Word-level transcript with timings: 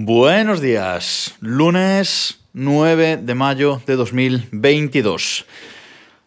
Buenos 0.00 0.60
días, 0.60 1.34
lunes 1.40 2.38
9 2.52 3.16
de 3.16 3.34
mayo 3.34 3.82
de 3.84 3.96
2022. 3.96 5.44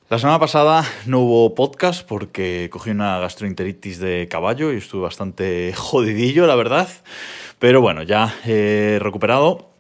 La 0.10 0.20
semana 0.20 0.40
pasada 0.40 0.84
no 1.06 1.22
hubo 1.22 1.56
podcast 1.56 2.06
porque 2.06 2.68
cogí 2.70 2.90
una 2.90 3.18
gastroenteritis 3.20 4.00
de 4.00 4.28
caballo 4.30 4.74
y 4.74 4.78
estuve 4.80 5.04
bastante 5.04 5.72
jodidillo, 5.78 6.48
la 6.48 6.56
verdad. 6.56 6.90
Pero 7.60 7.80
bueno, 7.80 8.04
ya 8.04 8.36
he 8.46 9.00
recuperado 9.00 9.72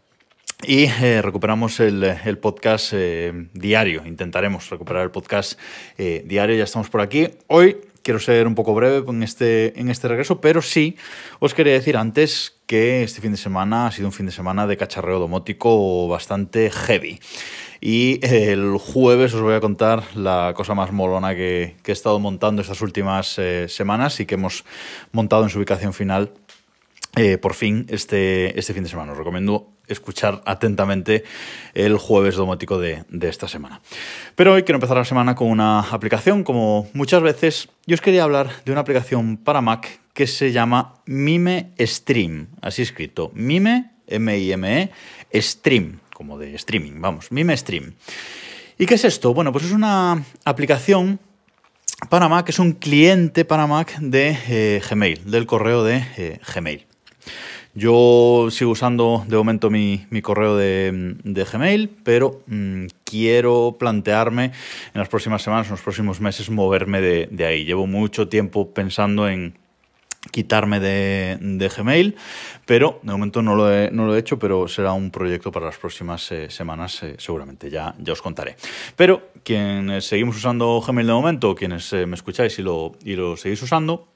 y 0.63 0.85
eh, 0.85 1.21
recuperamos 1.21 1.81
el, 1.81 2.38
podcast 2.39 2.94
eh, 2.95 3.49
diario. 3.53 4.03
Intentaremos 4.05 4.70
recuperar 4.70 5.03
el 5.03 5.12
podcast 5.12 5.59
eh, 5.98 6.23
diario. 6.26 6.55
Ya 6.55 6.63
estamos 6.63 6.89
por 6.89 7.02
aquí. 7.02 7.27
Hoy 7.48 7.76
quiero 8.04 8.20
ser 8.20 8.47
un 8.47 8.55
poco 8.55 8.73
breve 8.73 9.04
en 9.09 9.23
este, 9.23 9.80
en 9.80 9.89
este 9.89 10.07
regreso, 10.07 10.41
pero 10.41 10.62
sí 10.62 10.98
os 11.39 11.53
quería 11.53 11.73
decir 11.73 11.98
antes 11.98 12.57
que 12.66 13.03
este 13.03 13.21
fin 13.21 13.31
de 13.31 13.38
semana 13.38 13.88
ha 13.88 13.91
sido 13.91 14.07
un 14.07 14.13
fin 14.13 14.26
de 14.26 14.31
semana 14.31 14.66
de 14.67 14.77
cacharreo 14.77 15.20
domótico 15.20 16.07
bastante 16.07 16.71
heavy. 16.71 17.20
Y 17.84 18.20
el 18.23 18.77
jueves 18.77 19.34
os 19.34 19.41
voy 19.41 19.55
a 19.55 19.59
contar 19.59 20.03
la 20.16 20.53
cosa 20.55 20.76
más 20.76 20.91
molona 20.91 21.34
que, 21.35 21.76
que 21.84 21.91
he 21.91 21.93
estado 21.93 22.20
montando 22.20 22.62
estas 22.62 22.81
últimas 22.81 23.40
eh, 23.40 23.67
semanas 23.67 24.20
y 24.20 24.27
que 24.27 24.35
hemos 24.35 24.63
montado 25.12 25.43
en 25.43 25.49
su 25.49 25.57
ubicación 25.57 25.91
final 25.91 26.31
eh, 27.15 27.38
por 27.38 27.53
fin 27.53 27.85
este, 27.89 28.57
este 28.59 28.73
fin 28.73 28.83
de 28.83 28.89
semana. 28.89 29.11
Os 29.11 29.17
recomiendo 29.17 29.70
escuchar 29.88 30.41
atentamente 30.45 31.23
el 31.73 31.97
jueves 31.97 32.35
domótico 32.35 32.79
de, 32.79 33.03
de, 33.09 33.27
esta 33.27 33.47
semana. 33.47 33.81
Pero 34.35 34.53
hoy 34.53 34.63
quiero 34.63 34.77
empezar 34.77 34.97
la 34.97 35.05
semana 35.05 35.35
con 35.35 35.49
una 35.49 35.81
aplicación, 35.81 36.43
como 36.43 36.89
muchas 36.93 37.21
veces, 37.21 37.70
yo 37.85 37.95
os 37.95 38.01
quería 38.01 38.23
hablar 38.23 38.49
de 38.63 38.71
una 38.71 38.81
aplicación 38.81 39.37
para 39.37 39.61
Mac 39.61 39.99
que 40.13 40.27
se 40.27 40.51
llama 40.51 40.95
Mime 41.05 41.71
Stream, 41.79 42.48
así 42.62 42.81
escrito, 42.81 43.31
Mime, 43.34 43.91
M-I-M-E, 44.07 44.91
Stream, 45.41 45.99
como 46.13 46.37
de 46.37 46.55
streaming, 46.55 46.99
vamos, 46.99 47.31
Mime 47.31 47.55
Stream. 47.55 47.93
¿Y 48.77 48.85
qué 48.85 48.96
es 48.96 49.05
esto? 49.05 49.34
Bueno, 49.34 49.51
pues 49.51 49.65
es 49.65 49.71
una 49.71 50.23
aplicación 50.43 51.20
para 52.09 52.27
Mac, 52.27 52.49
es 52.49 52.59
un 52.59 52.73
cliente 52.73 53.46
para 53.46 53.68
Mac 53.68 53.98
de 53.99 54.37
eh, 54.49 54.81
Gmail, 54.90 55.29
del 55.29 55.46
correo 55.46 55.84
de 55.84 56.05
eh, 56.18 56.40
Gmail. 56.53 56.90
Yo 57.74 58.50
sigo 58.52 58.72
usando 58.72 59.24
de 59.27 59.38
momento 59.38 59.70
mi, 59.70 60.05
correo 60.22 60.58
de, 60.58 61.16
Gmail, 61.24 61.90
pero 62.04 62.41
mmm, 62.48 62.88
quiero 63.05 63.77
plantearme 63.80 64.46
en 64.46 65.00
las 65.00 65.08
próximas 65.08 65.42
semanas, 65.42 65.68
en 65.68 65.72
los 65.72 65.81
próximos 65.81 66.19
meses, 66.19 66.50
moverme 66.50 67.00
de, 67.00 67.46
ahí. 67.46 67.64
Llevo 67.64 67.88
mucho 67.88 68.28
tiempo 68.28 68.74
pensando 68.74 69.30
en, 69.30 69.53
quitarme 70.31 70.81
de, 70.81 71.72
Gmail, 71.75 72.16
pero 72.66 73.00
de 73.03 73.12
momento 73.14 73.42
no 73.42 73.56
lo, 73.56 73.72
he, 73.72 74.19
hecho, 74.19 74.38
pero 74.38 74.68
será 74.68 74.92
un 74.92 75.09
proyecto 75.09 75.52
para 75.52 75.68
las 75.68 75.78
próximas 75.78 76.30
eh, 76.34 76.50
semanas, 76.50 77.02
eh, 77.03 77.16
seguramente, 77.18 77.69
ya, 77.69 77.96
os 78.12 78.22
contaré. 78.22 78.58
Pero 78.97 79.30
quienes 79.44 80.06
seguimos 80.06 80.36
usando 80.36 80.81
Gmail 80.86 81.08
de 81.08 81.14
momento, 81.14 81.56
quienes 81.56 81.92
eh, 81.94 82.06
me 82.06 82.16
escucháis 82.16 82.59
y 82.59 82.64
lo 82.64 83.38
seguís 83.38 83.62
usando, 83.62 84.10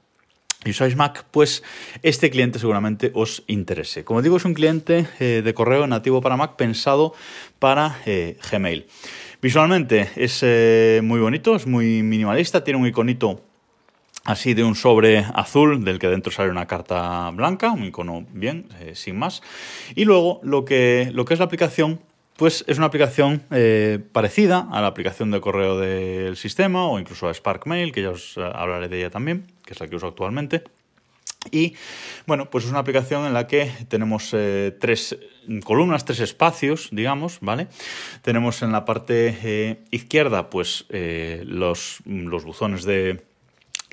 y 0.66 0.70
usáis 0.70 0.96
Mac, 0.96 1.24
pues 1.30 1.62
este 2.02 2.28
cliente 2.28 2.58
seguramente 2.58 3.12
os 3.14 3.44
interese. 3.46 4.04
Como 4.04 4.20
digo, 4.20 4.36
es 4.36 4.44
un 4.44 4.54
cliente 4.54 5.06
eh, 5.20 5.42
de 5.44 5.54
correo 5.54 5.86
nativo 5.86 6.20
para 6.20 6.36
Mac 6.36 6.56
pensado 6.56 7.14
para 7.58 7.98
eh, 8.04 8.36
Gmail. 8.50 8.86
Visualmente 9.40 10.10
es 10.16 10.40
eh, 10.42 11.00
muy 11.04 11.20
bonito, 11.20 11.54
es 11.54 11.66
muy 11.66 12.02
minimalista, 12.02 12.64
tiene 12.64 12.80
un 12.80 12.86
iconito 12.86 13.42
así 14.24 14.54
de 14.54 14.64
un 14.64 14.74
sobre 14.74 15.18
azul 15.18 15.84
del 15.84 16.00
que 16.00 16.08
dentro 16.08 16.32
sale 16.32 16.50
una 16.50 16.66
carta 16.66 17.30
blanca, 17.30 17.70
un 17.70 17.84
icono 17.84 18.26
bien, 18.32 18.68
sin 18.94 19.16
más. 19.16 19.42
Y 19.94 20.04
luego 20.04 20.40
lo 20.42 20.64
que, 20.64 21.10
lo 21.12 21.24
que 21.24 21.34
es 21.34 21.38
la 21.38 21.46
aplicación 21.46 22.00
pues 22.36 22.64
es 22.66 22.78
una 22.78 22.86
aplicación 22.86 23.42
eh, 23.50 23.98
parecida 24.12 24.68
a 24.70 24.80
la 24.80 24.88
aplicación 24.88 25.30
de 25.30 25.40
correo 25.40 25.78
del 25.78 26.36
sistema 26.36 26.86
o 26.86 26.98
incluso 26.98 27.28
a 27.28 27.34
SparkMail, 27.34 27.92
que 27.92 28.02
ya 28.02 28.10
os 28.10 28.36
hablaré 28.38 28.88
de 28.88 28.98
ella 28.98 29.10
también, 29.10 29.46
que 29.64 29.72
es 29.72 29.80
la 29.80 29.88
que 29.88 29.96
uso 29.96 30.06
actualmente. 30.06 30.64
Y 31.50 31.74
bueno, 32.26 32.50
pues 32.50 32.64
es 32.64 32.70
una 32.70 32.80
aplicación 32.80 33.26
en 33.26 33.34
la 33.34 33.46
que 33.46 33.70
tenemos 33.88 34.30
eh, 34.32 34.76
tres 34.80 35.16
columnas, 35.64 36.04
tres 36.04 36.20
espacios, 36.20 36.88
digamos, 36.92 37.38
¿vale? 37.40 37.68
Tenemos 38.22 38.62
en 38.62 38.72
la 38.72 38.84
parte 38.84 39.38
eh, 39.42 39.84
izquierda, 39.90 40.50
pues 40.50 40.86
eh, 40.90 41.42
los, 41.46 41.98
los 42.04 42.44
buzones 42.44 42.84
de, 42.84 43.24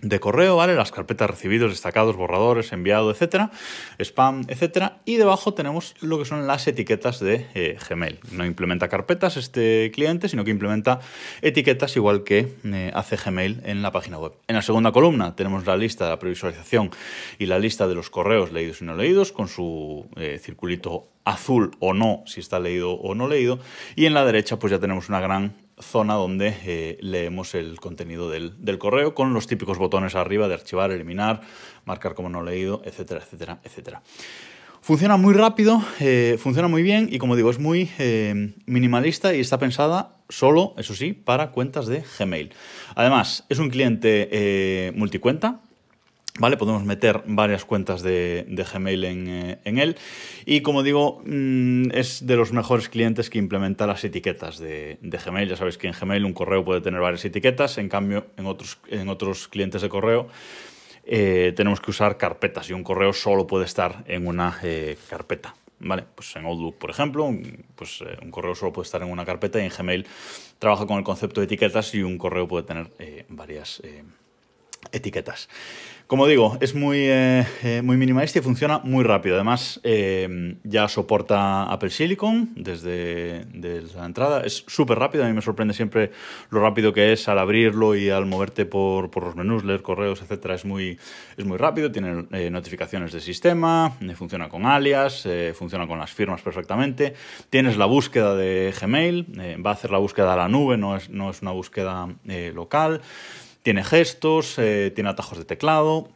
de 0.04 0.20
correo, 0.20 0.58
¿vale? 0.58 0.76
Las 0.76 0.92
carpetas 0.92 1.30
recibidos, 1.30 1.72
destacados, 1.72 2.16
borradores, 2.16 2.72
enviado, 2.74 3.10
etcétera, 3.10 3.52
spam, 4.00 4.44
etcétera. 4.48 4.98
Y 5.06 5.16
debajo 5.16 5.54
tenemos 5.54 5.96
lo 6.02 6.20
que 6.20 6.26
son 6.26 6.46
las 6.46 6.68
etiquetas 6.68 7.20
de 7.20 7.48
eh, 7.56 7.78
Gmail. 7.90 8.20
No 8.32 8.46
implementa 8.46 8.90
carpetas 8.90 9.38
este 9.38 9.92
cliente, 9.94 10.28
sino 10.28 10.44
que 10.44 10.52
implementa 10.52 11.00
etiquetas 11.42 11.96
igual 11.96 12.24
que 12.24 12.54
eh, 12.66 12.92
hace 12.94 13.16
Gmail 13.16 13.62
en 13.64 13.82
la 13.82 13.92
página 13.92 14.20
web. 14.20 14.34
En 14.48 14.56
la 14.56 14.62
segunda 14.62 14.92
columna 14.92 15.36
tenemos 15.36 15.66
la 15.66 15.78
lista 15.78 16.04
de 16.04 16.12
la 16.12 16.20
previsualización 16.20 16.92
y 17.40 17.46
la 17.46 17.58
lista 17.58 17.88
de 17.88 17.96
los 17.96 18.10
correos 18.10 18.52
leídos 18.52 18.82
y 18.82 18.86
no 18.86 18.96
leídos 18.96 19.32
con 19.32 19.48
su 19.48 20.06
eh, 20.18 20.40
circulito 20.42 21.08
azul 21.24 21.72
o 21.80 21.94
no, 21.94 22.24
si 22.26 22.42
está 22.42 22.60
leído 22.60 22.92
o 22.92 23.16
no 23.16 23.30
leído. 23.30 23.60
Y 23.96 24.06
en 24.06 24.14
la 24.14 24.26
derecha 24.26 24.60
pues 24.60 24.72
ya 24.72 24.80
tenemos 24.80 25.08
una 25.08 25.22
gran 25.22 25.54
zona 25.80 26.14
donde 26.16 26.56
eh, 26.66 26.98
leemos 27.02 27.56
el 27.56 27.80
contenido 27.80 28.30
del, 28.30 28.54
del, 28.64 28.78
correo 28.78 29.14
con 29.14 29.34
los 29.34 29.48
típicos 29.48 29.78
botones 29.78 30.16
arriba 30.16 30.48
de 30.48 30.54
archivar, 30.54 30.92
eliminar, 30.92 31.42
marcar 31.86 32.14
como 32.14 32.30
no 32.30 32.44
leído, 32.44 32.82
etcétera, 32.86 33.22
etcétera, 33.24 33.60
etcétera. 33.64 34.02
Funciona 34.82 35.16
muy 35.16 35.34
rápido, 35.34 35.82
eh, 36.00 36.38
funciona 36.40 36.68
muy 36.68 36.84
bien 36.84 37.08
y 37.10 37.18
como 37.18 37.36
digo, 37.36 37.50
es 37.50 37.60
muy 37.60 37.90
eh, 38.00 38.54
minimalista 38.66 39.34
y 39.34 39.40
está 39.40 39.58
pensada 39.58 40.18
solo, 40.28 40.74
eso 40.78 40.94
sí, 40.94 41.14
para 41.14 41.52
cuentas 41.52 41.88
de 41.88 42.04
Gmail. 42.20 42.54
Además, 42.96 43.46
es 43.50 43.60
un 43.60 43.70
cliente 43.70 44.92
multicuenta, 44.96 45.62
¿Vale? 46.40 46.58
Podemos 46.58 46.84
meter 46.84 47.22
varias 47.28 47.64
cuentas 47.64 48.02
de, 48.02 48.46
Gmail 48.50 49.04
en, 49.04 49.28
eh, 49.28 49.60
en, 49.66 49.78
él. 49.78 49.98
Y 50.46 50.62
como 50.62 50.82
digo, 50.82 51.22
mmm, 51.26 51.92
es 51.92 52.26
de 52.26 52.36
los 52.36 52.52
mejores 52.52 52.90
clientes 52.90 53.30
que 53.30 53.38
implementa 53.38 53.86
las 53.86 54.04
etiquetas 54.04 54.58
de, 54.58 54.98
Gmail. 55.02 55.48
Ya 55.48 55.58
sabéis 55.58 55.78
que 55.78 55.88
en 55.88 55.94
Gmail 55.94 56.26
un 56.26 56.34
correo 56.34 56.66
puede 56.66 56.82
tener 56.82 57.02
varias 57.02 57.24
etiquetas, 57.24 57.78
en 57.78 57.88
cambio 57.88 58.26
en 58.36 58.48
otros, 58.48 58.80
en 58.88 59.10
otros 59.10 59.48
clientes 59.48 59.84
de 59.84 59.90
correo 59.90 60.28
eh, 61.06 61.54
tenemos 61.56 61.82
que 61.82 61.92
usar 61.92 62.18
carpetas 62.18 62.70
y 62.70 62.74
un 62.74 62.84
correo 62.84 63.14
solo 63.14 63.46
puede 63.46 63.66
estar 63.66 64.04
en 64.08 64.26
una 64.26 64.58
eh, 64.64 64.98
carpeta. 65.10 65.54
¿Vale? 65.86 66.06
Pues 66.16 66.34
en 66.38 66.46
Outlook, 66.46 66.78
por 66.78 66.90
ejemplo, 66.90 67.26
un, 67.26 67.66
pues, 67.76 68.02
un 68.22 68.32
correo 68.32 68.56
solo 68.56 68.72
puede 68.72 68.86
estar 68.86 69.02
en 69.04 69.12
una 69.12 69.26
carpeta 69.26 69.60
y 69.60 69.66
en 69.66 69.70
Gmail 69.70 70.08
trabaja 70.58 70.88
con 70.88 70.98
el 70.98 71.04
concepto 71.04 71.42
de 71.42 71.46
etiquetas 71.46 71.94
y 71.94 72.02
un 72.02 72.18
correo 72.18 72.48
puede 72.48 72.64
tener 72.64 72.90
varias 73.28 73.82
etiquetas. 74.92 75.48
Como 76.14 76.28
digo, 76.28 76.58
es 76.60 76.76
muy, 76.76 76.98
eh, 77.00 77.44
eh, 77.64 77.82
muy 77.82 77.96
minimalista 77.96 78.38
y 78.38 78.42
funciona 78.42 78.80
muy 78.84 79.06
rápido. 79.06 79.36
Además, 79.36 79.80
eh, 79.84 80.58
ya 80.64 80.88
soporta 80.90 81.64
Apple 81.64 81.90
Silicon 81.90 82.52
desde, 82.56 83.46
la 83.96 84.06
entrada. 84.06 84.42
Es 84.42 84.66
súper 84.68 85.00
rápido. 85.00 85.24
A 85.24 85.28
mí 85.28 85.34
me 85.34 85.42
sorprende 85.42 85.74
siempre 85.74 86.12
lo 86.50 86.60
rápido 86.60 86.92
que 86.92 87.14
es 87.14 87.28
al 87.30 87.40
abrirlo 87.40 87.96
y 87.96 88.10
al 88.10 88.26
moverte 88.26 88.66
por, 88.66 89.10
por 89.12 89.24
los 89.24 89.36
menús, 89.36 89.64
leer 89.64 89.82
correos, 89.82 90.22
etc. 90.22 90.52
Es 90.52 90.66
muy, 90.66 91.00
es 91.38 91.46
muy 91.46 91.58
rápido. 91.58 91.90
Tiene 91.92 92.28
notificaciones 92.52 93.14
de 93.14 93.22
sistema, 93.22 93.98
funciona 94.16 94.50
con 94.50 94.66
alias, 94.66 95.28
funciona 95.56 95.88
con 95.88 96.00
las 96.00 96.12
firmas 96.12 96.42
perfectamente. 96.42 97.14
Tienes 97.50 97.78
la 97.78 97.86
búsqueda 97.86 98.36
de 98.36 98.74
Gmail, 98.80 99.62
va 99.66 99.72
a 99.72 99.74
hacer 99.74 99.90
la 99.90 100.00
búsqueda 100.00 100.34
a 100.34 100.38
la 100.38 100.50
nube, 100.50 100.78
no 100.78 100.98
es, 100.98 101.10
no 101.10 101.30
es 101.30 101.42
una 101.42 101.52
búsqueda 101.52 102.10
local. 102.54 103.02
Tiene 103.64 103.84
gestos, 103.84 104.60
eh, 104.60 104.92
tiene 104.94 105.10
atajos 105.10 105.40
de 105.40 105.46
teclado, 105.46 106.10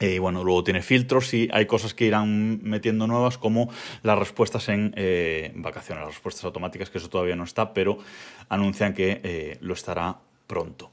y 0.00 0.06
eh, 0.06 0.18
bueno, 0.18 0.44
luego 0.44 0.64
tiene 0.64 0.82
filtros 0.82 1.34
y 1.34 1.48
hay 1.52 1.66
cosas 1.66 1.94
que 1.94 2.04
irán 2.04 2.60
metiendo 2.62 3.06
nuevas 3.06 3.38
como 3.38 3.70
las 4.02 4.18
respuestas 4.18 4.68
en 4.68 4.92
eh, 4.96 5.52
vacaciones, 5.54 6.04
las 6.04 6.14
respuestas 6.14 6.44
automáticas, 6.44 6.90
que 6.90 6.98
eso 6.98 7.08
todavía 7.08 7.36
no 7.36 7.44
está, 7.44 7.72
pero 7.72 7.98
anuncian 8.48 8.92
que 8.92 9.58
lo 9.60 9.74
estará 9.74 10.18
pronto. 10.46 10.90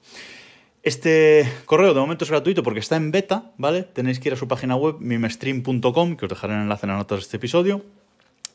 Este 0.83 1.48
correo 1.65 1.94
de 1.94 2.00
momento 2.00 2.25
es 2.25 2.31
gratuito 2.31 2.63
porque 2.63 2.80
está 2.80 2.95
en 2.95 3.12
beta, 3.12 3.51
¿vale? 3.57 3.83
Tenéis 3.83 4.19
que 4.19 4.30
ir 4.30 4.33
a 4.33 4.38
su 4.38 4.48
página 4.48 4.75
web, 4.75 4.95
mimestream.com, 5.00 6.15
que 6.15 6.25
os 6.25 6.30
dejaré 6.30 6.56
el 6.56 6.62
enlace 6.62 6.88
en 6.88 6.92
las 6.92 7.00
notas 7.00 7.19
de 7.19 7.21
este 7.24 7.38
episodio. 7.38 7.83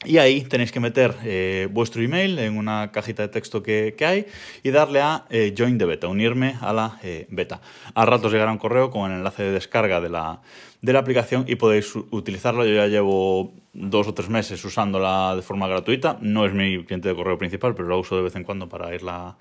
Y 0.06 0.19
ahí 0.19 0.43
tenéis 0.43 0.70
que 0.70 0.79
meter 0.79 1.17
eh, 1.25 1.69
vuestro 1.70 2.00
email 2.00 2.38
en 2.38 2.56
una 2.56 2.93
cajita 2.93 3.23
de 3.23 3.29
texto 3.29 3.62
que, 3.62 3.94
hay 4.00 4.26
y 4.62 4.70
darle 4.70 5.00
a 5.00 5.26
eh, 5.31 5.53
Join 5.56 5.79
the 5.79 5.85
Beta, 5.85 6.06
unirme 6.06 6.55
a 6.61 6.73
la 6.73 7.00
eh, 7.03 7.26
beta. 7.29 7.61
A 7.93 8.06
ratos 8.06 8.31
llegará 8.32 8.53
un 8.53 8.58
correo 8.58 8.91
con 8.91 9.11
el 9.11 9.19
enlace 9.19 9.43
de 9.43 9.50
descarga 9.50 10.00
de 10.00 10.08
la, 10.08 10.41
de 10.81 10.93
la 10.93 11.00
aplicación 11.00 11.44
y 11.49 11.56
podéis 11.56 11.97
utilizarla. 11.97 12.64
Yo 12.64 12.75
ya 12.75 12.87
llevo 12.87 13.53
dos 13.73 14.06
o 14.06 14.14
tres 14.14 14.29
meses 14.29 14.64
usándola 14.64 15.35
de 15.35 15.43
forma 15.43 15.67
gratuita. 15.67 16.19
No 16.20 16.47
es 16.47 16.55
mi 16.55 16.85
cliente 16.85 17.08
de 17.08 17.14
correo 17.17 17.37
principal, 17.37 17.75
pero 17.75 17.88
la 17.88 17.97
uso 17.97 18.17
de 18.17 18.23
vez 18.23 18.37
en 18.37 18.44
cuando 18.44 18.69
para 18.69 18.94
irla 18.94 19.37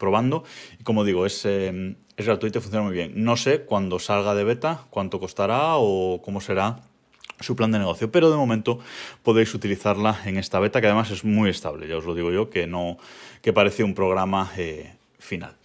probando. 0.00 0.42
Y 0.80 0.82
como 0.82 1.04
digo, 1.04 1.26
es, 1.26 1.44
eh, 1.44 1.94
es 2.16 2.26
gratuita 2.26 2.58
y 2.58 2.62
funciona 2.62 2.84
muy 2.84 2.94
bien. 2.94 3.12
No 3.14 3.36
sé 3.36 3.60
cuando 3.60 4.00
salga 4.00 4.34
de 4.34 4.42
beta 4.42 4.86
cuánto 4.90 5.20
costará 5.20 5.76
o 5.76 6.20
cómo 6.22 6.40
será 6.40 6.80
su 7.40 7.56
plan 7.56 7.72
de 7.72 7.78
negocio. 7.78 8.10
Pero 8.10 8.30
de 8.30 8.36
momento 8.36 8.78
podéis 9.22 9.54
utilizarla 9.54 10.20
en 10.24 10.36
esta 10.36 10.60
beta, 10.60 10.80
que 10.80 10.86
además 10.86 11.10
es 11.10 11.24
muy 11.24 11.50
estable, 11.50 11.88
ya 11.88 11.96
os 11.96 12.04
lo 12.04 12.14
digo 12.14 12.30
yo, 12.30 12.50
que 12.50 12.66
no, 12.66 12.98
que 13.42 13.52
parece 13.52 13.82
un 13.84 13.94
programa 13.94 14.50
eh, 14.56 14.94
final. 15.18 15.56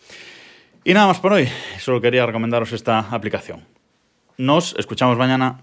Y 0.83 0.93
nada 0.93 1.07
más 1.07 1.19
por 1.19 1.33
hoy, 1.33 1.47
solo 1.79 1.99
quería 2.01 2.25
recomendaros 2.25 2.71
esta 2.71 2.99
aplicación. 2.99 3.65
Nos 4.37 4.75
escuchamos 4.77 5.17
mañana. 5.17 5.61